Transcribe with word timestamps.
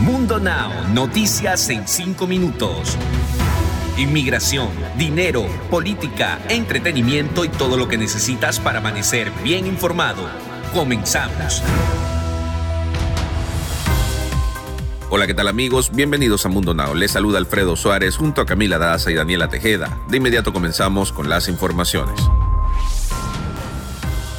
Mundo 0.00 0.40
Now, 0.40 0.88
noticias 0.92 1.70
en 1.70 1.86
5 1.86 2.26
minutos. 2.26 2.96
Inmigración, 3.96 4.68
dinero, 4.98 5.46
política, 5.70 6.40
entretenimiento 6.48 7.44
y 7.44 7.48
todo 7.48 7.76
lo 7.76 7.86
que 7.86 7.96
necesitas 7.96 8.58
para 8.58 8.78
amanecer 8.78 9.30
bien 9.44 9.68
informado. 9.68 10.28
Comenzamos. 10.74 11.62
Hola, 15.10 15.28
¿qué 15.28 15.34
tal 15.34 15.46
amigos? 15.46 15.92
Bienvenidos 15.94 16.44
a 16.44 16.48
Mundo 16.48 16.74
Now. 16.74 16.96
Les 16.96 17.12
saluda 17.12 17.38
Alfredo 17.38 17.76
Suárez 17.76 18.16
junto 18.16 18.40
a 18.40 18.46
Camila 18.46 18.78
Daza 18.78 19.12
y 19.12 19.14
Daniela 19.14 19.48
Tejeda. 19.48 19.96
De 20.08 20.16
inmediato 20.16 20.52
comenzamos 20.52 21.12
con 21.12 21.28
las 21.28 21.48
informaciones. 21.48 22.20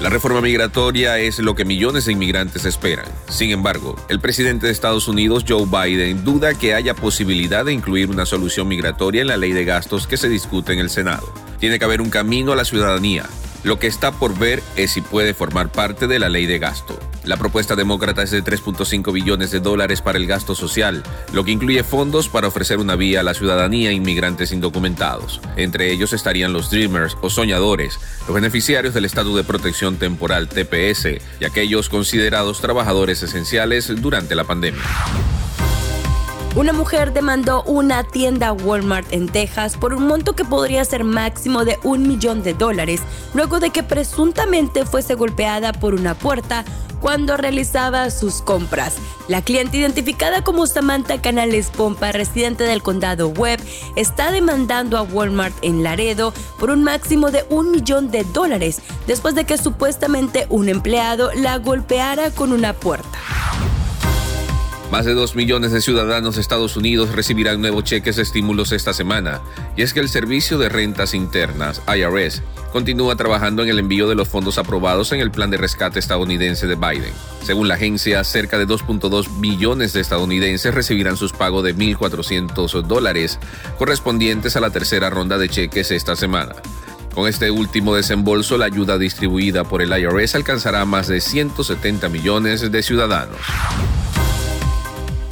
La 0.00 0.08
reforma 0.08 0.40
migratoria 0.40 1.18
es 1.18 1.40
lo 1.40 1.54
que 1.54 1.66
millones 1.66 2.06
de 2.06 2.12
inmigrantes 2.12 2.64
esperan. 2.64 3.04
Sin 3.28 3.50
embargo, 3.50 3.96
el 4.08 4.18
presidente 4.18 4.64
de 4.64 4.72
Estados 4.72 5.08
Unidos, 5.08 5.44
Joe 5.46 5.66
Biden, 5.66 6.24
duda 6.24 6.54
que 6.54 6.72
haya 6.72 6.94
posibilidad 6.94 7.66
de 7.66 7.74
incluir 7.74 8.08
una 8.08 8.24
solución 8.24 8.66
migratoria 8.66 9.20
en 9.20 9.26
la 9.26 9.36
ley 9.36 9.52
de 9.52 9.66
gastos 9.66 10.06
que 10.06 10.16
se 10.16 10.30
discute 10.30 10.72
en 10.72 10.78
el 10.78 10.88
Senado. 10.88 11.30
Tiene 11.58 11.78
que 11.78 11.84
haber 11.84 12.00
un 12.00 12.08
camino 12.08 12.52
a 12.52 12.56
la 12.56 12.64
ciudadanía, 12.64 13.26
lo 13.62 13.78
que 13.78 13.88
está 13.88 14.10
por 14.12 14.38
ver 14.38 14.62
es 14.74 14.92
si 14.92 15.02
puede 15.02 15.34
formar 15.34 15.70
parte 15.70 16.06
de 16.06 16.18
la 16.18 16.30
ley 16.30 16.46
de 16.46 16.58
gasto. 16.58 16.98
La 17.24 17.36
propuesta 17.36 17.76
demócrata 17.76 18.22
es 18.22 18.30
de 18.30 18.42
3.5 18.42 19.12
billones 19.12 19.50
de 19.50 19.60
dólares 19.60 20.00
para 20.00 20.18
el 20.18 20.26
gasto 20.26 20.54
social, 20.54 21.02
lo 21.32 21.44
que 21.44 21.50
incluye 21.50 21.84
fondos 21.84 22.28
para 22.28 22.48
ofrecer 22.48 22.78
una 22.78 22.96
vía 22.96 23.20
a 23.20 23.22
la 23.22 23.34
ciudadanía 23.34 23.90
e 23.90 23.94
inmigrantes 23.94 24.52
indocumentados. 24.52 25.40
Entre 25.56 25.92
ellos 25.92 26.12
estarían 26.14 26.52
los 26.52 26.70
Dreamers 26.70 27.18
o 27.20 27.28
soñadores, 27.28 28.00
los 28.26 28.34
beneficiarios 28.34 28.94
del 28.94 29.04
Estado 29.04 29.36
de 29.36 29.44
Protección 29.44 29.96
Temporal 29.96 30.48
TPS 30.48 31.20
y 31.40 31.44
aquellos 31.44 31.90
considerados 31.90 32.60
trabajadores 32.60 33.22
esenciales 33.22 33.92
durante 34.00 34.34
la 34.34 34.44
pandemia. 34.44 34.82
Una 36.56 36.72
mujer 36.72 37.12
demandó 37.12 37.62
una 37.62 38.02
tienda 38.02 38.52
Walmart 38.52 39.12
en 39.12 39.28
Texas 39.28 39.76
por 39.76 39.94
un 39.94 40.08
monto 40.08 40.32
que 40.32 40.44
podría 40.44 40.84
ser 40.84 41.04
máximo 41.04 41.64
de 41.64 41.78
un 41.84 42.08
millón 42.08 42.42
de 42.42 42.54
dólares, 42.54 43.02
luego 43.34 43.60
de 43.60 43.70
que 43.70 43.84
presuntamente 43.84 44.84
fuese 44.84 45.14
golpeada 45.14 45.72
por 45.72 45.94
una 45.94 46.14
puerta 46.14 46.64
cuando 47.00 47.36
realizaba 47.36 48.10
sus 48.10 48.42
compras. 48.42 48.96
La 49.28 49.42
cliente 49.42 49.78
identificada 49.78 50.42
como 50.42 50.66
Samantha 50.66 51.20
Canales 51.20 51.70
Pompa, 51.70 52.12
residente 52.12 52.64
del 52.64 52.82
condado 52.82 53.28
Webb, 53.28 53.60
está 53.96 54.30
demandando 54.30 54.98
a 54.98 55.02
Walmart 55.02 55.54
en 55.62 55.82
Laredo 55.82 56.32
por 56.58 56.70
un 56.70 56.82
máximo 56.82 57.30
de 57.30 57.44
un 57.48 57.70
millón 57.70 58.10
de 58.10 58.24
dólares 58.24 58.80
después 59.06 59.34
de 59.34 59.44
que 59.44 59.58
supuestamente 59.58 60.46
un 60.48 60.68
empleado 60.68 61.30
la 61.34 61.58
golpeara 61.58 62.30
con 62.30 62.52
una 62.52 62.72
puerta. 62.72 63.18
Más 64.90 65.04
de 65.04 65.14
2 65.14 65.36
millones 65.36 65.70
de 65.70 65.80
ciudadanos 65.80 66.34
de 66.34 66.40
Estados 66.40 66.76
Unidos 66.76 67.12
recibirán 67.12 67.60
nuevos 67.60 67.84
cheques 67.84 68.16
de 68.16 68.22
estímulos 68.22 68.72
esta 68.72 68.92
semana, 68.92 69.40
y 69.76 69.82
es 69.82 69.94
que 69.94 70.00
el 70.00 70.08
Servicio 70.08 70.58
de 70.58 70.68
Rentas 70.68 71.14
Internas, 71.14 71.80
IRS, 71.86 72.42
continúa 72.72 73.14
trabajando 73.14 73.62
en 73.62 73.68
el 73.68 73.78
envío 73.78 74.08
de 74.08 74.16
los 74.16 74.28
fondos 74.28 74.58
aprobados 74.58 75.12
en 75.12 75.20
el 75.20 75.30
plan 75.30 75.48
de 75.48 75.58
rescate 75.58 76.00
estadounidense 76.00 76.66
de 76.66 76.74
Biden. 76.74 77.12
Según 77.44 77.68
la 77.68 77.74
agencia, 77.74 78.24
cerca 78.24 78.58
de 78.58 78.66
2.2 78.66 79.28
millones 79.38 79.92
de 79.92 80.00
estadounidenses 80.00 80.74
recibirán 80.74 81.16
sus 81.16 81.32
pagos 81.32 81.62
de 81.62 81.76
1.400 81.76 82.82
dólares 82.82 83.38
correspondientes 83.78 84.56
a 84.56 84.60
la 84.60 84.70
tercera 84.70 85.08
ronda 85.08 85.38
de 85.38 85.48
cheques 85.48 85.92
esta 85.92 86.16
semana. 86.16 86.56
Con 87.14 87.28
este 87.28 87.52
último 87.52 87.94
desembolso, 87.94 88.58
la 88.58 88.66
ayuda 88.66 88.98
distribuida 88.98 89.62
por 89.62 89.82
el 89.82 89.96
IRS 89.96 90.34
alcanzará 90.34 90.80
a 90.80 90.84
más 90.84 91.06
de 91.06 91.20
170 91.20 92.08
millones 92.08 92.72
de 92.72 92.82
ciudadanos. 92.82 93.38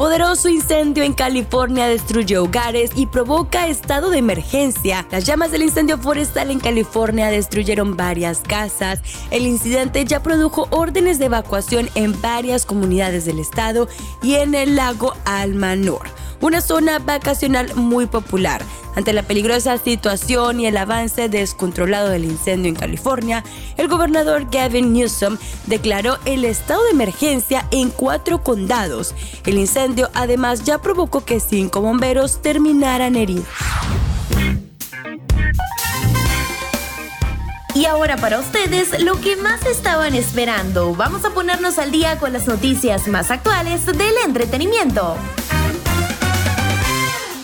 Poderoso 0.00 0.48
incendio 0.48 1.04
en 1.04 1.12
California 1.12 1.86
destruye 1.86 2.38
hogares 2.38 2.90
y 2.96 3.04
provoca 3.04 3.68
estado 3.68 4.08
de 4.08 4.16
emergencia. 4.16 5.06
Las 5.10 5.26
llamas 5.26 5.50
del 5.50 5.60
incendio 5.60 5.98
forestal 5.98 6.50
en 6.50 6.58
California 6.58 7.28
destruyeron 7.28 7.98
varias 7.98 8.40
casas. 8.40 9.02
El 9.30 9.44
incidente 9.44 10.02
ya 10.06 10.22
produjo 10.22 10.68
órdenes 10.70 11.18
de 11.18 11.26
evacuación 11.26 11.90
en 11.96 12.18
varias 12.22 12.64
comunidades 12.64 13.26
del 13.26 13.40
estado 13.40 13.88
y 14.22 14.36
en 14.36 14.54
el 14.54 14.74
lago 14.74 15.12
Almanor 15.26 16.08
una 16.40 16.60
zona 16.60 16.98
vacacional 16.98 17.74
muy 17.74 18.06
popular. 18.06 18.62
Ante 18.96 19.12
la 19.12 19.22
peligrosa 19.22 19.78
situación 19.78 20.60
y 20.60 20.66
el 20.66 20.76
avance 20.76 21.28
descontrolado 21.28 22.08
del 22.08 22.24
incendio 22.24 22.68
en 22.68 22.74
California, 22.74 23.44
el 23.76 23.88
gobernador 23.88 24.46
Gavin 24.50 24.92
Newsom 24.92 25.38
declaró 25.66 26.18
el 26.24 26.44
estado 26.44 26.82
de 26.84 26.90
emergencia 26.90 27.66
en 27.70 27.90
cuatro 27.90 28.42
condados. 28.42 29.14
El 29.46 29.58
incendio 29.58 30.10
además 30.14 30.64
ya 30.64 30.78
provocó 30.78 31.24
que 31.24 31.40
cinco 31.40 31.80
bomberos 31.80 32.42
terminaran 32.42 33.16
heridos. 33.16 33.46
Y 37.74 37.86
ahora 37.86 38.16
para 38.16 38.40
ustedes, 38.40 39.00
lo 39.00 39.20
que 39.20 39.36
más 39.36 39.64
estaban 39.64 40.14
esperando. 40.14 40.94
Vamos 40.94 41.24
a 41.24 41.30
ponernos 41.30 41.78
al 41.78 41.92
día 41.92 42.18
con 42.18 42.32
las 42.32 42.46
noticias 42.46 43.06
más 43.06 43.30
actuales 43.30 43.86
del 43.86 44.14
entretenimiento. 44.26 45.16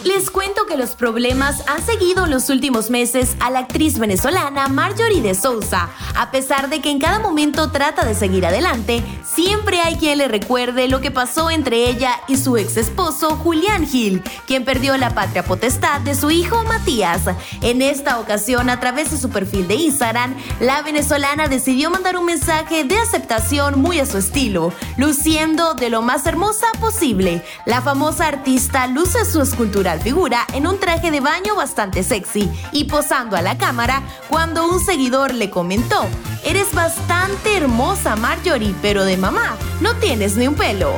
Les 0.07 0.31
cuento 0.31 0.67
que 0.67 0.77
los 0.77 0.91
problemas 0.91 1.65
han 1.67 1.85
seguido 1.85 2.27
en 2.27 2.31
los 2.31 2.49
últimos 2.49 2.91
meses 2.91 3.35
a 3.41 3.51
la 3.51 3.59
actriz 3.59 3.99
venezolana 3.99 4.69
Marjorie 4.69 5.21
de 5.21 5.35
Souza. 5.35 5.89
A 6.15 6.31
pesar 6.31 6.69
de 6.69 6.81
que 6.81 6.93
en 6.93 7.01
cada 7.01 7.19
momento 7.19 7.73
trata 7.73 8.05
de 8.05 8.15
seguir 8.15 8.47
adelante, 8.47 9.03
siempre 9.25 9.81
hay 9.81 9.97
quien 9.97 10.19
le 10.19 10.29
recuerde 10.29 10.87
lo 10.87 11.01
que 11.01 11.11
pasó 11.11 11.51
entre 11.51 11.91
ella 11.91 12.21
y 12.29 12.37
su 12.37 12.57
ex 12.57 12.77
esposo 12.77 13.35
Julián 13.35 13.85
Gil, 13.85 14.23
quien 14.47 14.65
perdió 14.65 14.97
la 14.97 15.13
patria 15.13 15.45
potestad 15.45 16.01
de 16.03 16.15
su 16.15 16.31
hijo 16.31 16.63
Matías. 16.63 17.23
En 17.61 17.83
esta 17.83 18.21
ocasión, 18.21 18.71
a 18.71 18.79
través 18.79 19.11
de 19.11 19.19
su 19.19 19.31
perfil 19.31 19.67
de 19.67 19.75
Instagram, 19.75 20.37
la 20.61 20.83
venezolana 20.83 21.49
decidió 21.49 21.91
mandar 21.91 22.17
un 22.17 22.27
mensaje 22.27 22.85
de 22.85 22.97
aceptación 22.97 23.81
muy 23.81 23.99
a 23.99 24.07
su 24.07 24.19
estilo, 24.19 24.73
luciendo 24.99 25.75
de 25.75 25.91
lo 25.91 26.01
más 26.01 26.27
hermosa 26.27 26.69
posible. 26.79 27.43
La 27.65 27.83
famosa 27.83 28.29
artista 28.29 28.87
luce 28.87 29.25
su 29.25 29.43
escultura 29.43 29.96
figura 29.99 30.47
en 30.53 30.67
un 30.67 30.79
traje 30.79 31.11
de 31.11 31.21
baño 31.21 31.55
bastante 31.57 32.03
sexy 32.03 32.51
y 32.73 32.85
posando 32.85 33.37
a 33.37 33.43
la 33.43 33.59
cámara 33.59 34.03
cuando 34.29 34.67
un 34.67 34.81
seguidor 34.81 35.35
le 35.35 35.51
comentó, 35.51 36.07
eres 36.45 36.73
bastante 36.75 37.57
hermosa 37.57 38.17
Marjorie, 38.17 38.75
pero 38.83 39.05
de 39.05 39.17
mamá, 39.17 39.57
no 39.81 39.95
tienes 39.97 40.37
ni 40.37 40.49
un 40.49 40.55
pelo. 40.55 40.95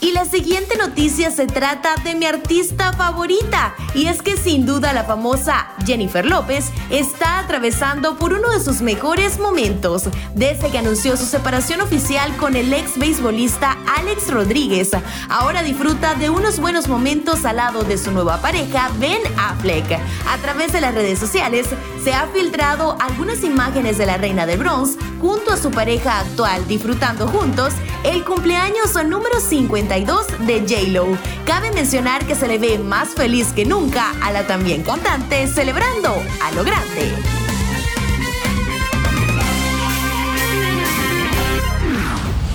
Y 0.00 0.12
la 0.12 0.24
siguiente 0.24 0.76
noticia 0.76 1.32
se 1.32 1.46
trata 1.46 1.96
de 2.04 2.14
mi 2.14 2.24
artista 2.24 2.92
favorita, 2.92 3.74
y 3.94 4.06
es 4.06 4.22
que 4.22 4.36
sin 4.36 4.64
duda 4.64 4.92
la 4.92 5.02
famosa 5.02 5.70
Jennifer 5.84 6.24
López 6.24 6.66
está 6.88 7.40
atravesando 7.40 8.16
por 8.16 8.32
uno 8.32 8.48
de 8.50 8.60
sus 8.60 8.80
mejores 8.80 9.40
momentos, 9.40 10.04
desde 10.36 10.70
que 10.70 10.78
anunció 10.78 11.16
su 11.16 11.24
separación 11.24 11.80
oficial 11.80 12.36
con 12.36 12.54
el 12.54 12.72
ex 12.72 12.96
beisbolista 12.96 13.76
Alex 13.98 14.30
Rodríguez. 14.30 14.92
Ahora 15.28 15.64
disfruta 15.64 16.14
de 16.14 16.30
unos 16.30 16.60
buenos 16.60 16.86
momentos 16.86 17.44
al 17.44 17.56
lado 17.56 17.82
de 17.82 17.98
su 17.98 18.12
nueva 18.12 18.40
pareja, 18.40 18.90
Ben 19.00 19.20
Affleck. 19.36 19.98
A 20.28 20.38
través 20.38 20.72
de 20.72 20.80
las 20.80 20.94
redes 20.94 21.18
sociales 21.18 21.66
se 22.04 22.14
ha 22.14 22.28
filtrado 22.28 22.96
algunas 23.00 23.42
imágenes 23.42 23.98
de 23.98 24.06
la 24.06 24.16
reina 24.16 24.46
de 24.46 24.56
Bronze 24.56 24.96
junto 25.20 25.52
a 25.52 25.56
su 25.56 25.72
pareja 25.72 26.20
actual 26.20 26.66
disfrutando 26.68 27.26
juntos 27.26 27.74
el 28.04 28.24
cumpleaños 28.24 28.94
número 29.06 29.40
52 29.40 30.46
de 30.46 30.60
J-Lo. 30.60 31.18
Cabe 31.44 31.70
mencionar 31.72 32.26
que 32.26 32.34
se 32.34 32.48
le 32.48 32.58
ve 32.58 32.78
más 32.78 33.10
feliz 33.10 33.52
que 33.52 33.64
nunca 33.64 34.12
a 34.22 34.32
la 34.32 34.46
también 34.46 34.82
cantante 34.82 35.46
celebrando 35.46 36.22
a 36.42 36.52
lo 36.52 36.64
grande. 36.64 37.12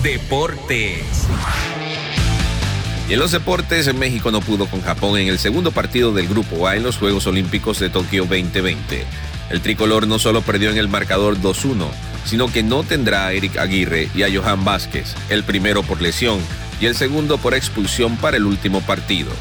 Deportes. 0.01 1.27
Y 3.09 3.13
en 3.13 3.19
los 3.19 3.31
deportes, 3.31 3.93
México 3.93 4.31
no 4.31 4.39
pudo 4.39 4.65
con 4.65 4.81
Japón 4.81 5.19
en 5.19 5.27
el 5.27 5.37
segundo 5.37 5.71
partido 5.71 6.13
del 6.13 6.27
Grupo 6.27 6.67
A 6.67 6.75
en 6.75 6.83
los 6.83 6.97
Juegos 6.97 7.27
Olímpicos 7.27 7.79
de 7.79 7.89
Tokio 7.89 8.23
2020. 8.23 9.05
El 9.49 9.61
tricolor 9.61 10.07
no 10.07 10.19
solo 10.19 10.41
perdió 10.41 10.71
en 10.71 10.77
el 10.77 10.87
marcador 10.87 11.37
2-1, 11.37 11.87
sino 12.25 12.51
que 12.51 12.63
no 12.63 12.83
tendrá 12.83 13.27
a 13.27 13.33
Eric 13.33 13.57
Aguirre 13.57 14.09
y 14.15 14.23
a 14.23 14.29
Johan 14.33 14.63
Vázquez, 14.63 15.15
el 15.29 15.43
primero 15.43 15.83
por 15.83 16.01
lesión 16.01 16.39
y 16.79 16.85
el 16.85 16.95
segundo 16.95 17.37
por 17.37 17.53
expulsión 17.53 18.17
para 18.17 18.37
el 18.37 18.45
último 18.45 18.81
partido. 18.81 19.31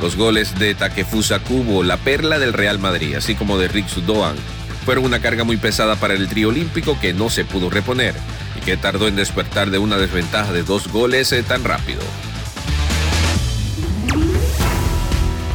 Los 0.00 0.16
goles 0.16 0.58
de 0.58 0.74
Takefusa 0.74 1.38
Kubo, 1.38 1.82
la 1.82 1.96
perla 1.96 2.38
del 2.38 2.52
Real 2.52 2.78
Madrid, 2.78 3.14
así 3.14 3.34
como 3.34 3.58
de 3.58 3.68
Rick 3.68 3.88
Sudoan, 3.88 4.36
fueron 4.84 5.04
una 5.04 5.20
carga 5.20 5.44
muy 5.44 5.56
pesada 5.56 5.96
para 5.96 6.14
el 6.14 6.28
trío 6.28 6.50
olímpico 6.50 6.98
que 7.00 7.12
no 7.12 7.30
se 7.30 7.44
pudo 7.44 7.70
reponer 7.70 8.14
y 8.56 8.60
que 8.60 8.76
tardó 8.76 9.08
en 9.08 9.16
despertar 9.16 9.70
de 9.70 9.78
una 9.78 9.96
desventaja 9.96 10.52
de 10.52 10.62
dos 10.62 10.88
goles 10.88 11.32
eh, 11.32 11.42
tan 11.42 11.64
rápido. 11.64 12.00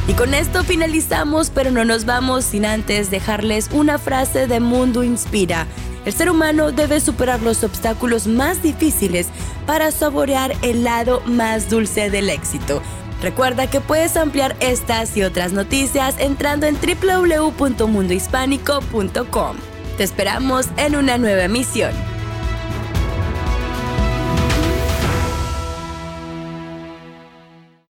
Y 0.08 0.14
con 0.14 0.34
esto 0.34 0.64
finalizamos, 0.64 1.52
pero 1.52 1.72
no 1.72 1.86
nos 1.86 2.04
vamos 2.04 2.44
sin 2.44 2.66
antes 2.66 3.10
dejarles 3.12 3.70
una 3.72 3.98
frase 3.98 4.48
de 4.48 4.60
Mundo 4.60 5.04
Inspira 5.04 5.68
El 6.06 6.14
ser 6.14 6.30
humano 6.30 6.72
debe 6.72 7.00
superar 7.00 7.42
los 7.42 7.64
obstáculos 7.64 8.28
más 8.28 8.62
difíciles 8.64 9.28
para 9.66 9.92
saborear 9.92 10.56
el 10.62 10.84
lado 10.84 11.22
más 11.26 11.70
dulce 11.70 12.10
del 12.10 12.30
éxito. 12.30 12.82
Recuerda 13.22 13.70
que 13.70 13.80
puedes 13.82 14.18
ampliar 14.18 14.58
estas 14.60 15.16
y 15.16 15.22
otras 15.24 15.54
noticias 15.54 16.16
entrando 16.18 16.66
en 16.66 16.76
www.mundohispánico.com. 16.76 19.58
Te 19.98 20.04
esperamos 20.04 20.68
en 20.78 20.96
una 20.96 21.20
nueva 21.20 21.44
emisión. 21.44 21.94